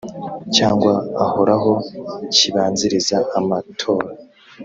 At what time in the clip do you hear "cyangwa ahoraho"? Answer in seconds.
0.55-1.71